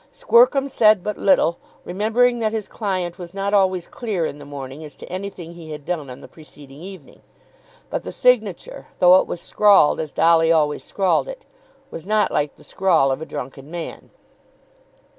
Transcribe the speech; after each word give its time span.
Squercum 0.11 0.67
said 0.67 1.03
but 1.03 1.19
little, 1.19 1.59
remembering 1.85 2.39
that 2.39 2.53
his 2.53 2.67
client 2.67 3.19
was 3.19 3.35
not 3.35 3.53
always 3.53 3.85
clear 3.85 4.25
in 4.25 4.39
the 4.39 4.45
morning 4.45 4.83
as 4.83 4.95
to 4.95 5.05
anything 5.11 5.53
he 5.53 5.69
had 5.69 5.85
done 5.85 6.09
on 6.09 6.21
the 6.21 6.27
preceding 6.27 6.81
evening. 6.81 7.21
But 7.91 8.01
the 8.01 8.11
signature, 8.11 8.87
though 8.97 9.21
it 9.21 9.27
was 9.27 9.41
scrawled 9.41 9.99
as 9.99 10.11
Dolly 10.11 10.51
always 10.51 10.83
scrawled 10.83 11.27
it, 11.27 11.45
was 11.91 12.07
not 12.07 12.31
like 12.31 12.55
the 12.55 12.63
scrawl 12.63 13.11
of 13.11 13.21
a 13.21 13.27
drunken 13.27 13.69
man. 13.69 14.09